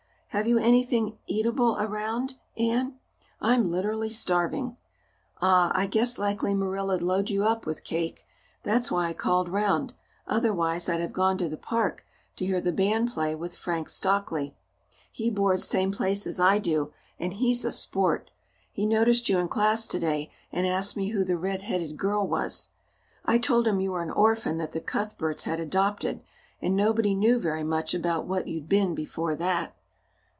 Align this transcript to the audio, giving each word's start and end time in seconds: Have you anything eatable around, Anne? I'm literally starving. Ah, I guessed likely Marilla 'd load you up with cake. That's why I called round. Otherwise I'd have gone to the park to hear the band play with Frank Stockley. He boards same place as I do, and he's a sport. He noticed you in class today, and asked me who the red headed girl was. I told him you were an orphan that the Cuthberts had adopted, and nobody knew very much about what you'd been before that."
Have 0.33 0.47
you 0.47 0.57
anything 0.59 1.17
eatable 1.27 1.75
around, 1.77 2.35
Anne? 2.55 2.97
I'm 3.41 3.69
literally 3.69 4.09
starving. 4.09 4.77
Ah, 5.41 5.73
I 5.75 5.87
guessed 5.87 6.17
likely 6.19 6.53
Marilla 6.53 6.97
'd 6.97 7.01
load 7.01 7.29
you 7.29 7.43
up 7.43 7.65
with 7.65 7.83
cake. 7.83 8.23
That's 8.63 8.89
why 8.89 9.07
I 9.09 9.13
called 9.13 9.49
round. 9.49 9.93
Otherwise 10.25 10.87
I'd 10.87 11.01
have 11.01 11.11
gone 11.11 11.37
to 11.39 11.49
the 11.49 11.57
park 11.57 12.05
to 12.37 12.45
hear 12.45 12.61
the 12.61 12.71
band 12.71 13.11
play 13.11 13.35
with 13.35 13.57
Frank 13.57 13.89
Stockley. 13.89 14.55
He 15.11 15.29
boards 15.29 15.65
same 15.65 15.91
place 15.91 16.25
as 16.25 16.39
I 16.39 16.59
do, 16.59 16.93
and 17.19 17.33
he's 17.33 17.65
a 17.65 17.71
sport. 17.73 18.31
He 18.71 18.85
noticed 18.85 19.27
you 19.27 19.37
in 19.37 19.49
class 19.49 19.85
today, 19.85 20.31
and 20.49 20.65
asked 20.65 20.95
me 20.95 21.09
who 21.09 21.25
the 21.25 21.35
red 21.35 21.63
headed 21.63 21.97
girl 21.97 22.25
was. 22.25 22.69
I 23.25 23.37
told 23.37 23.67
him 23.67 23.81
you 23.81 23.91
were 23.91 24.01
an 24.01 24.09
orphan 24.11 24.59
that 24.59 24.71
the 24.71 24.79
Cuthberts 24.79 25.43
had 25.43 25.59
adopted, 25.59 26.23
and 26.61 26.73
nobody 26.73 27.13
knew 27.13 27.37
very 27.37 27.65
much 27.65 27.93
about 27.93 28.25
what 28.27 28.47
you'd 28.47 28.69
been 28.69 28.95
before 28.95 29.35
that." 29.35 29.75